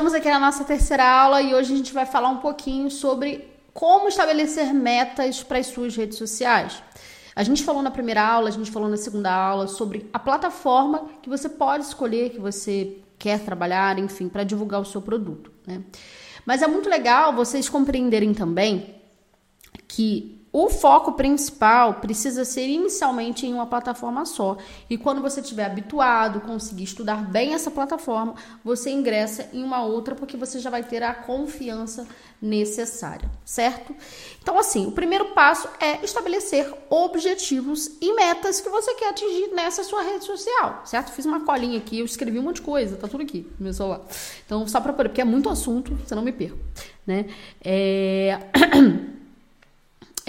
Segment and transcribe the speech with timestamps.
[0.00, 3.46] Estamos aqui na nossa terceira aula e hoje a gente vai falar um pouquinho sobre
[3.74, 6.82] como estabelecer metas para as suas redes sociais.
[7.36, 11.04] A gente falou na primeira aula, a gente falou na segunda aula sobre a plataforma
[11.20, 15.52] que você pode escolher, que você quer trabalhar, enfim, para divulgar o seu produto.
[15.66, 15.82] Né?
[16.46, 18.94] Mas é muito legal vocês compreenderem também
[19.86, 24.56] que o foco principal precisa ser inicialmente em uma plataforma só.
[24.88, 30.14] E quando você estiver habituado, conseguir estudar bem essa plataforma, você ingressa em uma outra
[30.14, 32.06] porque você já vai ter a confiança
[32.42, 33.94] necessária, certo?
[34.42, 39.84] Então, assim, o primeiro passo é estabelecer objetivos e metas que você quer atingir nessa
[39.84, 41.12] sua rede social, certo?
[41.12, 43.74] Fiz uma colinha aqui, eu escrevi um monte de coisa, tá tudo aqui no meu
[43.74, 44.00] celular.
[44.46, 46.58] Então, só para porque é muito assunto, você não me perco,
[47.06, 47.26] né?
[47.62, 48.38] É...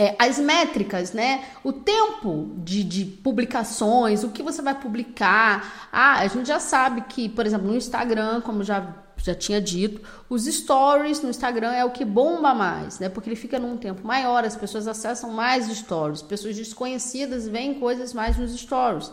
[0.02, 1.45] é, as métricas, né?
[1.63, 5.89] O tempo de, de, publicações, o que você vai publicar.
[5.91, 10.02] Ah, a gente já sabe que, por exemplo, no Instagram, como já, já tinha dito,
[10.27, 13.09] os stories no Instagram é o que bomba mais, né?
[13.09, 18.11] Porque ele fica num tempo maior, as pessoas acessam mais stories, pessoas desconhecidas veem coisas
[18.11, 19.11] mais nos stories.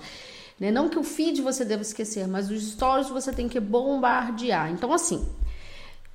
[0.58, 0.70] Né?
[0.70, 4.72] Não que o feed você deva esquecer, mas os stories você tem que bombardear.
[4.72, 5.28] Então, assim,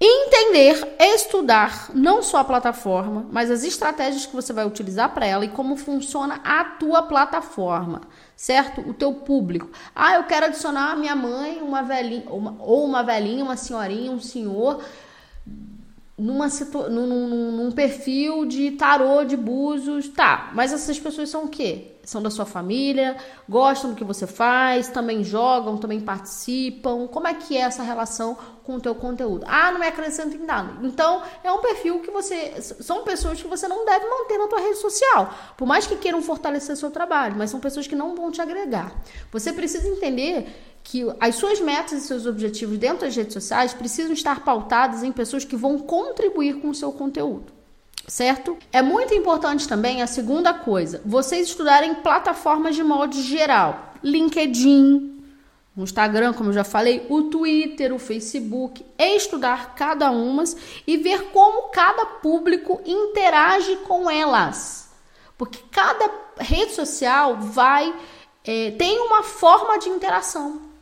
[0.06, 5.46] Entender, estudar não só a plataforma, mas as estratégias que você vai utilizar para ela
[5.46, 8.02] e como funciona a tua plataforma,
[8.36, 8.82] certo?
[8.82, 9.70] O teu público.
[9.96, 14.20] Ah, eu quero adicionar minha mãe, uma velhinha, uma, ou uma velhinha, uma senhorinha, um
[14.20, 14.84] senhor
[16.18, 16.90] numa situ...
[16.90, 21.90] num, num, num, perfil de tarô de búzios, tá, mas essas pessoas são o quê?
[22.04, 23.16] São da sua família,
[23.48, 27.08] gostam do que você faz, também jogam, também participam.
[27.08, 29.46] Como é que é essa relação com o teu conteúdo?
[29.48, 30.86] Ah, não me acrescenta em nada.
[30.86, 34.60] Então, é um perfil que você são pessoas que você não deve manter na tua
[34.60, 35.34] rede social.
[35.56, 38.92] Por mais que queiram fortalecer seu trabalho, mas são pessoas que não vão te agregar.
[39.32, 44.14] Você precisa entender que as suas metas e seus objetivos dentro das redes sociais precisam
[44.14, 47.54] estar pautados em pessoas que vão contribuir com o seu conteúdo.
[48.06, 48.58] Certo?
[48.72, 53.94] É muito importante também a segunda coisa, vocês estudarem plataformas de modo geral.
[54.04, 55.24] LinkedIn,
[55.76, 60.44] o Instagram, como eu já falei, o Twitter, o Facebook, é estudar cada uma
[60.86, 64.90] e ver como cada público interage com elas.
[65.38, 67.92] Porque cada rede social vai
[68.46, 70.73] é, tem uma forma de interação.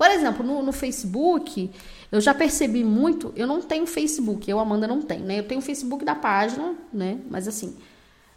[0.00, 1.70] Por exemplo, no, no, Facebook,
[2.10, 3.34] eu já percebi muito.
[3.36, 5.40] Eu não tenho Facebook, eu, Amanda, não tenho, né?
[5.40, 7.18] Eu tenho o Facebook da página, né?
[7.28, 7.76] Mas assim,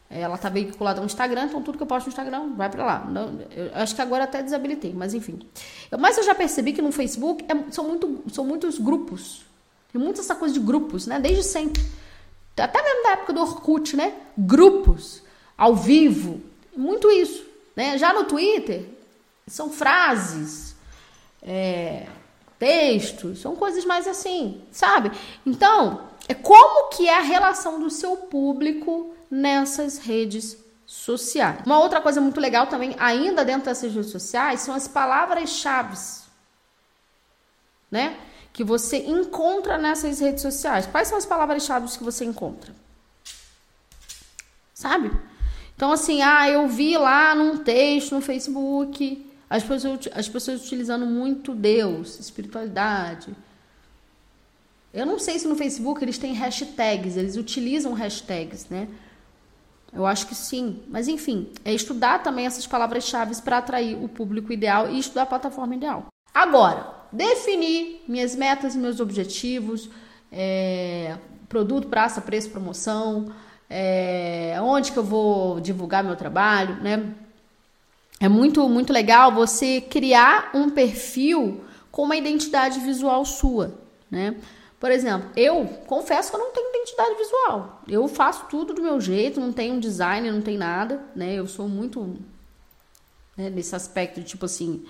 [0.09, 3.05] ela tá vinculada ao Instagram, então tudo que eu posto no Instagram vai para lá.
[3.09, 5.39] Não, eu acho que agora até desabilitei, mas enfim.
[5.89, 9.45] Eu, mas eu já percebi que no Facebook é, são, muito, são muitos grupos.
[9.89, 11.17] Tem muita essa coisa de grupos, né?
[11.17, 11.81] Desde sempre.
[12.57, 14.13] Até mesmo na época do Orkut, né?
[14.37, 15.23] Grupos,
[15.57, 16.41] ao vivo.
[16.75, 17.45] Muito isso.
[17.73, 17.97] Né?
[17.97, 18.85] Já no Twitter,
[19.47, 20.72] são frases
[21.43, 22.07] é,
[22.57, 25.11] textos, são coisas mais assim, sabe?
[25.45, 31.59] Então, é como que é a relação do seu público nessas redes sociais.
[31.65, 35.97] Uma outra coisa muito legal também, ainda dentro dessas redes sociais, são as palavras-chave,
[37.91, 38.17] né?
[38.53, 40.85] Que você encontra nessas redes sociais.
[40.85, 42.73] Quais são as palavras-chave que você encontra?
[44.73, 45.11] Sabe?
[45.75, 51.05] Então, assim, ah, eu vi lá num texto no Facebook as pessoas, as pessoas utilizando
[51.05, 53.35] muito Deus, espiritualidade.
[54.91, 58.87] Eu não sei se no Facebook eles têm hashtags, eles utilizam hashtags, né?
[59.93, 60.81] Eu acho que sim.
[60.87, 65.27] Mas enfim, é estudar também essas palavras-chave para atrair o público ideal e estudar a
[65.27, 66.07] plataforma ideal.
[66.33, 69.87] Agora, definir minhas metas e meus objetivos,
[70.31, 71.15] é,
[71.47, 73.31] produto, praça, preço, promoção,
[73.69, 77.13] é, onde que eu vou divulgar meu trabalho, né?
[78.23, 81.61] É muito, muito legal você criar um perfil
[81.91, 83.77] com uma identidade visual sua,
[84.09, 84.37] né?
[84.79, 87.83] Por exemplo, eu confesso que eu não tenho identidade visual.
[87.85, 91.33] Eu faço tudo do meu jeito, não tenho design, não tem nada, né?
[91.33, 92.17] Eu sou muito
[93.35, 94.85] né, nesse aspecto, tipo assim,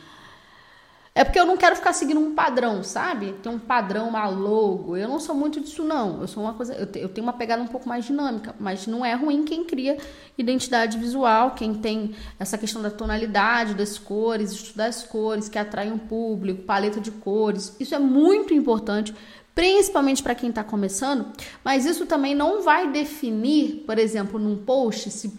[1.15, 3.33] é porque eu não quero ficar seguindo um padrão, sabe?
[3.33, 4.97] Tem um padrão, uma logo.
[4.97, 6.21] Eu não sou muito disso, não.
[6.21, 6.73] Eu sou uma coisa.
[6.73, 8.55] Eu, tenho uma pegada um pouco mais dinâmica.
[8.59, 9.97] Mas não é ruim quem cria
[10.35, 15.91] identidade visual, quem tem essa questão da tonalidade, das cores, estudar as cores que atraem
[15.91, 17.75] o um público, paleta de cores.
[17.79, 19.13] Isso é muito importante,
[19.53, 21.31] principalmente para quem está começando.
[21.63, 25.31] Mas isso também não vai definir, por exemplo, num post, se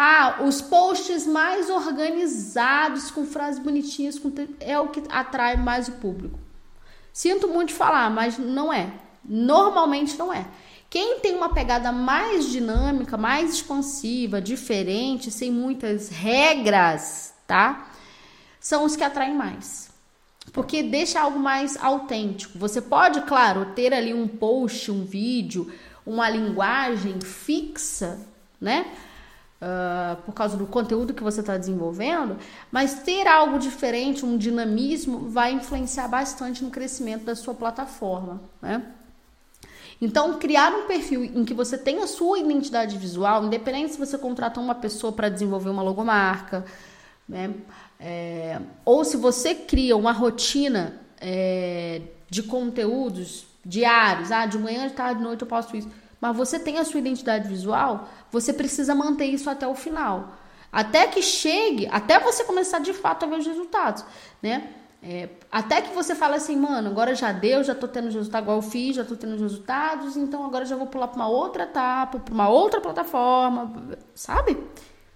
[0.00, 5.92] ah, os posts mais organizados, com frases bonitinhas, com é o que atrai mais o
[5.94, 6.38] público.
[7.12, 8.92] Sinto muito falar, mas não é.
[9.24, 10.46] Normalmente não é.
[10.88, 17.90] Quem tem uma pegada mais dinâmica, mais expansiva, diferente, sem muitas regras, tá?
[18.60, 19.90] São os que atraem mais.
[20.52, 22.56] porque deixa algo mais autêntico.
[22.56, 25.72] Você pode, claro, ter ali um post, um vídeo,
[26.06, 28.20] uma linguagem fixa,
[28.60, 28.86] né?
[29.60, 32.36] Uh, por causa do conteúdo que você está desenvolvendo,
[32.70, 38.94] mas ter algo diferente, um dinamismo, vai influenciar bastante no crescimento da sua plataforma, né?
[40.00, 44.16] Então, criar um perfil em que você tenha a sua identidade visual, independente se você
[44.16, 46.64] contratou uma pessoa para desenvolver uma logomarca,
[47.28, 47.52] né?
[47.98, 52.00] É, ou se você cria uma rotina é,
[52.30, 55.88] de conteúdos diários, ah, de manhã, de tarde, de noite eu posto isso,
[56.20, 60.34] mas você tem a sua identidade visual, você precisa manter isso até o final.
[60.70, 64.04] Até que chegue, até você começar de fato a ver os resultados,
[64.42, 64.74] né?
[65.00, 68.44] É, até que você fala assim, mano, agora já deu, já tô tendo os resultados,
[68.44, 71.28] igual eu fiz, já tô tendo os resultados, então agora já vou pular para uma
[71.28, 74.58] outra etapa, para uma outra plataforma, sabe?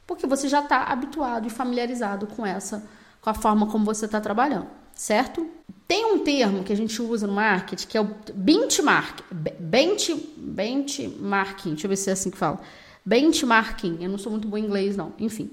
[0.06, 2.88] Porque você já está habituado e familiarizado com essa,
[3.20, 5.49] com a forma como você está trabalhando, certo?
[5.93, 11.73] Tem um termo que a gente usa no marketing que é o benchmark, bench, benchmarking,
[11.73, 12.59] deixa eu ver se é assim que fala.
[13.05, 15.50] Benchmarking, eu não sou muito bom em inglês não, enfim.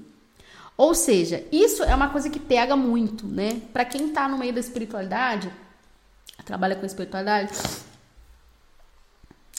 [0.77, 3.61] Ou seja, isso é uma coisa que pega muito, né?
[3.73, 5.51] Para quem está no meio da espiritualidade,
[6.45, 7.51] trabalha com espiritualidade,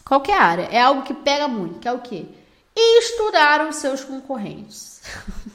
[0.03, 2.25] qualquer área, é algo que pega muito, que é o quê?
[2.75, 5.03] Estudar os seus concorrentes.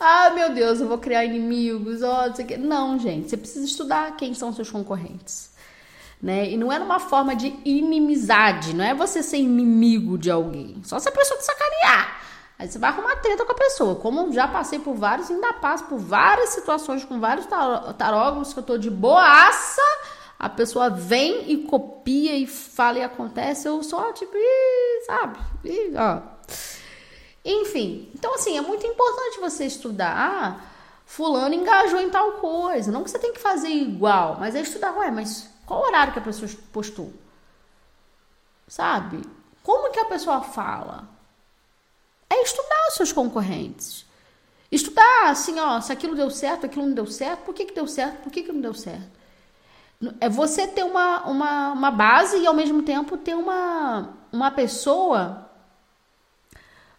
[0.00, 4.16] ah, meu Deus, eu vou criar inimigos, ó, oh, não, não, gente, você precisa estudar
[4.16, 5.50] quem são seus concorrentes.
[6.22, 6.50] Né?
[6.50, 10.98] E não é numa forma de inimizade, não é você ser inimigo de alguém, só
[10.98, 12.20] se a pessoa te sacanear.
[12.58, 13.96] Aí você vai arrumar treta com a pessoa.
[13.96, 18.62] Como já passei por vários, ainda passo por várias situações com vários tarógrafos que eu
[18.62, 19.80] tô de boaça.
[20.38, 23.66] A pessoa vem e copia e fala e acontece.
[23.66, 25.38] Eu só, tipo, ih, sabe?
[25.64, 26.20] Ih, ó.
[27.44, 30.14] Enfim, então assim, é muito importante você estudar.
[30.16, 30.60] Ah,
[31.06, 32.92] fulano engajou em tal coisa.
[32.92, 36.18] Não que você tem que fazer igual, mas é estudar, ué, mas qual horário que
[36.18, 37.12] a pessoa postou?
[38.68, 39.22] Sabe?
[39.62, 41.08] Como que a pessoa fala?
[42.30, 44.06] é estudar os seus concorrentes.
[44.70, 47.88] Estudar assim, ó, se aquilo deu certo, aquilo não deu certo, por que, que deu
[47.88, 49.18] certo, por que, que não deu certo.
[50.20, 55.49] É você ter uma, uma, uma base e ao mesmo tempo ter uma, uma pessoa,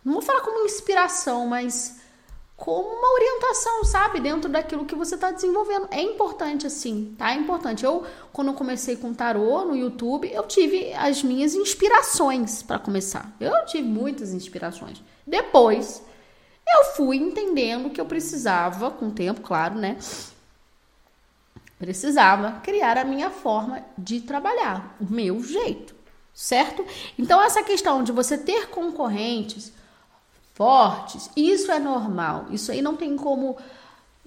[0.04, 2.02] não vou falar como inspiração, mas
[2.62, 4.20] como uma orientação, sabe?
[4.20, 5.88] Dentro daquilo que você está desenvolvendo.
[5.90, 7.32] É importante, assim, tá?
[7.32, 7.84] É importante.
[7.84, 13.36] Eu, quando eu comecei com tarô no YouTube, eu tive as minhas inspirações para começar.
[13.40, 15.02] Eu tive muitas inspirações.
[15.26, 16.04] Depois,
[16.68, 19.98] eu fui entendendo que eu precisava, com o tempo, claro, né?
[21.80, 25.96] Precisava criar a minha forma de trabalhar, o meu jeito,
[26.32, 26.86] certo?
[27.18, 29.74] Então, essa questão de você ter concorrentes
[30.62, 32.46] fortes, isso é normal.
[32.52, 33.58] Isso aí não tem como.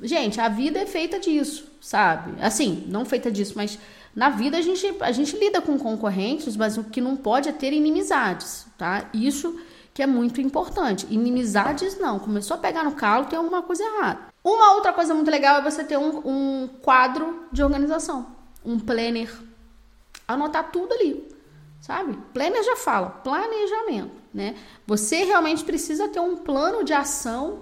[0.02, 2.34] Gente, a vida é feita disso, sabe?
[2.42, 3.78] Assim, não feita disso, mas
[4.16, 7.52] na vida a gente, a gente lida com concorrentes, mas o que não pode é
[7.52, 9.08] ter inimizades, tá?
[9.14, 9.56] Isso
[9.94, 11.06] que é muito importante.
[11.08, 12.18] Inimizades não.
[12.18, 14.18] Começou a pegar no calo, tem alguma coisa errada.
[14.42, 18.26] Uma outra coisa muito legal é você ter um, um quadro de organização,
[18.64, 19.32] um planner.
[20.26, 21.32] Anotar tudo ali,
[21.80, 22.18] sabe?
[22.32, 24.56] Planner já fala, planejamento, né?
[24.86, 27.60] Você realmente precisa ter um plano de ação,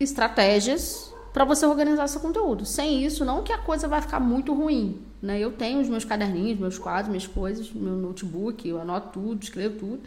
[0.00, 2.66] estratégias para você organizar seu conteúdo.
[2.66, 5.38] Sem isso, não que a coisa vai ficar muito ruim, né?
[5.38, 9.78] Eu tenho os meus caderninhos, meus quadros, minhas coisas, meu notebook, eu anoto tudo, escrevo
[9.78, 10.00] tudo.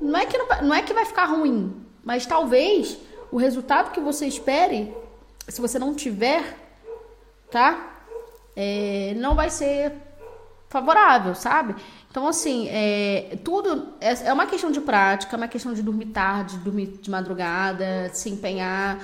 [0.00, 2.98] Não é que, não, não é que vai ficar ruim, mas talvez
[3.30, 4.94] o resultado que você espere,
[5.46, 6.56] se você não tiver,
[7.50, 7.96] tá?
[8.56, 9.92] É, não vai ser
[10.68, 11.74] favorável, sabe?
[12.10, 16.06] Então, assim, é, tudo é, é uma questão de prática, é uma questão de dormir
[16.06, 18.98] tarde, dormir de madrugada, se empenhar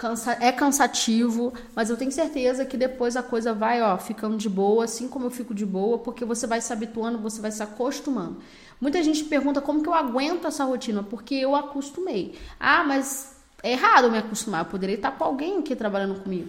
[0.00, 4.48] Cansa, é cansativo, mas eu tenho certeza que depois a coisa vai, ó, ficando de
[4.48, 7.62] boa, assim como eu fico de boa, porque você vai se habituando, você vai se
[7.62, 8.38] acostumando.
[8.80, 12.34] Muita gente pergunta como que eu aguento essa rotina, porque eu acostumei.
[12.58, 16.48] Ah, mas é errado me acostumar, eu poderia estar com alguém aqui trabalhando comigo,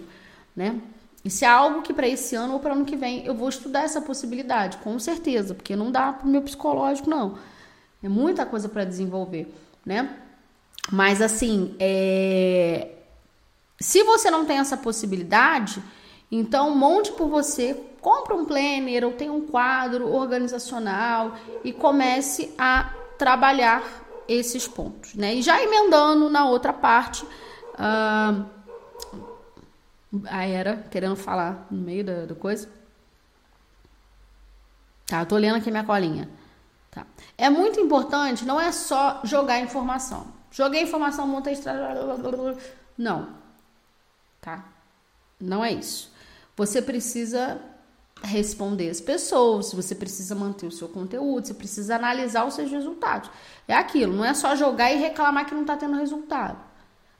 [0.56, 0.80] né?
[1.24, 3.82] Isso é algo que para esse ano ou para ano que vem eu vou estudar
[3.82, 7.38] essa possibilidade, com certeza, porque não dá para o meu psicológico, não.
[8.02, 9.52] É muita coisa para desenvolver,
[9.86, 10.16] né?
[10.90, 12.88] Mas assim, é
[13.82, 15.82] se você não tem essa possibilidade,
[16.30, 22.94] então monte por você, compra um planner ou tem um quadro organizacional e comece a
[23.18, 23.82] trabalhar
[24.28, 25.34] esses pontos, né?
[25.34, 28.46] E já emendando na outra parte, uh,
[30.28, 32.68] a era querendo falar no meio da, da coisa.
[35.06, 36.28] Tá, eu tô lendo aqui minha colinha.
[36.90, 37.06] Tá.
[37.36, 40.26] É muito importante, não é só jogar informação.
[40.50, 42.02] Joguei informação, montei estratégia.
[42.98, 43.42] Não
[44.42, 44.64] tá?
[45.40, 46.12] Não é isso.
[46.54, 47.62] Você precisa
[48.22, 53.30] responder as pessoas, você precisa manter o seu conteúdo, você precisa analisar os seus resultados.
[53.66, 56.58] É aquilo, não é só jogar e reclamar que não está tendo resultado.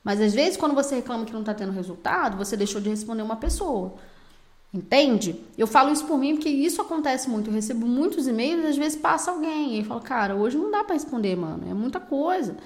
[0.02, 3.22] Mas às vezes, quando você reclama que não está tendo resultado, você deixou de responder
[3.22, 3.94] uma pessoa.
[4.74, 5.38] Entende?
[5.56, 7.50] Eu falo isso por mim porque isso acontece muito.
[7.50, 10.94] Eu recebo muitos e-mails, às vezes passa alguém e fala, cara, hoje não dá para
[10.94, 12.56] responder, mano, é muita coisa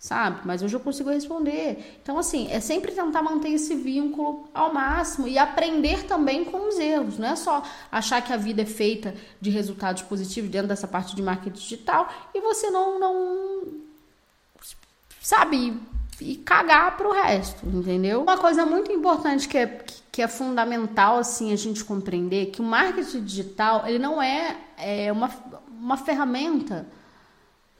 [0.00, 0.40] sabe?
[0.46, 2.00] Mas hoje eu consigo responder.
[2.02, 6.78] Então, assim, é sempre tentar manter esse vínculo ao máximo e aprender também com os
[6.78, 7.18] erros.
[7.18, 11.14] Não é só achar que a vida é feita de resultados positivos dentro dessa parte
[11.14, 13.62] de marketing digital e você não, não
[15.20, 15.78] sabe,
[16.20, 18.22] e cagar pro resto, entendeu?
[18.22, 22.64] Uma coisa muito importante que é, que é fundamental, assim, a gente compreender que o
[22.64, 25.30] marketing digital, ele não é, é uma,
[25.68, 26.86] uma ferramenta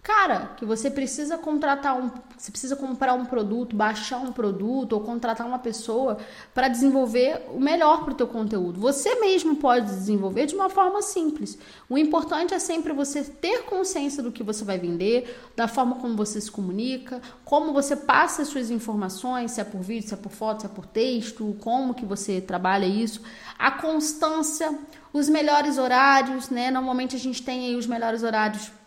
[0.03, 5.03] Cara, que você precisa contratar um, você precisa comprar um produto, baixar um produto ou
[5.03, 6.17] contratar uma pessoa
[6.55, 8.81] para desenvolver o melhor para o teu conteúdo.
[8.81, 11.59] Você mesmo pode desenvolver de uma forma simples.
[11.87, 16.17] O importante é sempre você ter consciência do que você vai vender, da forma como
[16.17, 20.17] você se comunica, como você passa as suas informações, se é por vídeo, se é
[20.17, 23.21] por foto, se é por texto, como que você trabalha isso,
[23.59, 24.79] a constância,
[25.13, 26.71] os melhores horários, né?
[26.71, 28.80] Normalmente a gente tem aí os melhores horários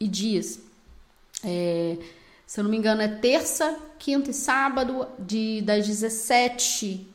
[0.00, 0.58] e dias.
[1.44, 1.96] É,
[2.46, 7.08] se eu não me engano, é terça, quinta e sábado, de, das 17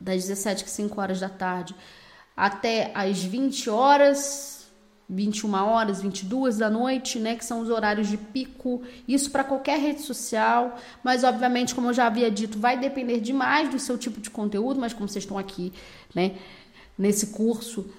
[0.00, 1.74] das 17 que 5 horas da tarde
[2.38, 4.68] até as 20 horas,
[5.08, 8.80] 21 horas, 22 da noite, né, que são os horários de pico.
[9.08, 13.68] Isso para qualquer rede social, mas obviamente, como eu já havia dito, vai depender demais
[13.70, 15.72] do seu tipo de conteúdo, mas como vocês estão aqui,
[16.14, 16.36] né,
[16.96, 17.92] nesse curso,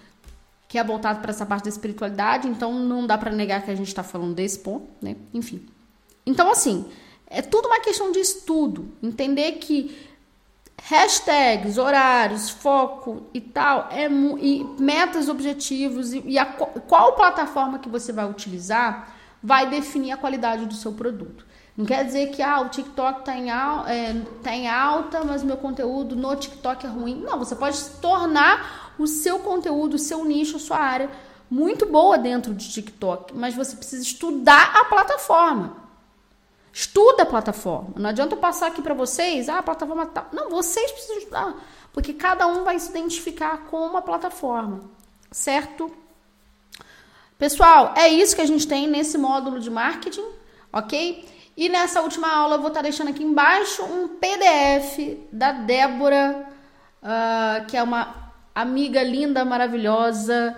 [0.70, 3.76] que é voltado para essa parte da espiritualidade, então não dá para negar que a
[3.76, 5.16] gente está falando desse ponto, né?
[5.34, 5.66] Enfim.
[6.24, 6.86] Então, assim,
[7.26, 8.88] é tudo uma questão de estudo.
[9.02, 9.98] Entender que
[10.84, 17.90] hashtags, horários, foco e tal, é, e metas, objetivos e, e a, qual plataforma que
[17.90, 21.48] você vai utilizar vai definir a qualidade do seu produto.
[21.76, 25.58] Não quer dizer que ah, o TikTok está em, é, tá em alta, mas meu
[25.58, 27.22] conteúdo no TikTok é ruim.
[27.22, 31.10] Não, você pode tornar o seu conteúdo, o seu nicho, a sua área
[31.50, 35.78] muito boa dentro de TikTok, mas você precisa estudar a plataforma.
[36.72, 37.94] Estuda a plataforma.
[37.96, 40.28] Não adianta eu passar aqui para vocês, ah, a plataforma tá.
[40.32, 41.56] Não, vocês precisam estudar,
[41.92, 44.82] porque cada um vai se identificar com uma plataforma,
[45.32, 45.92] certo?
[47.38, 50.26] Pessoal, é isso que a gente tem nesse módulo de marketing,
[50.72, 51.28] ok?
[51.58, 56.48] E nessa última aula eu vou estar deixando aqui embaixo um PDF da Débora,
[57.02, 58.29] uh, que é uma
[58.62, 60.56] amiga linda, maravilhosa,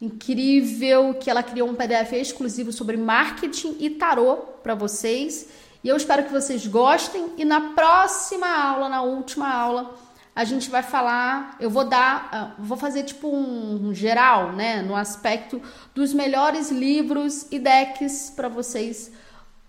[0.00, 5.48] incrível, que ela criou um PDF exclusivo sobre marketing e tarô para vocês.
[5.82, 7.32] E eu espero que vocês gostem.
[7.36, 9.94] E na próxima aula, na última aula,
[10.34, 11.56] a gente vai falar.
[11.60, 15.62] Eu vou dar, ah, vou fazer tipo um, um geral, né, no aspecto
[15.94, 19.10] dos melhores livros e decks para vocês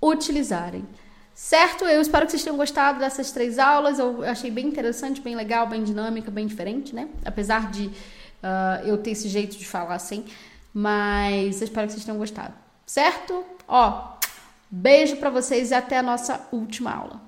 [0.02, 0.86] utilizarem.
[1.38, 1.86] Certo?
[1.86, 4.00] Eu espero que vocês tenham gostado dessas três aulas.
[4.00, 7.08] Eu achei bem interessante, bem legal, bem dinâmica, bem diferente, né?
[7.24, 10.26] Apesar de uh, eu ter esse jeito de falar assim.
[10.74, 12.56] Mas eu espero que vocês tenham gostado.
[12.88, 13.46] Certo?
[13.68, 14.18] Ó,
[14.68, 17.22] beijo para vocês e até a nossa última aula.